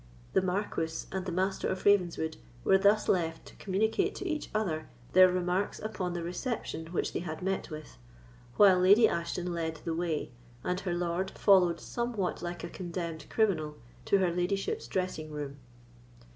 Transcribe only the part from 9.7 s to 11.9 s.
the way, and her lord followed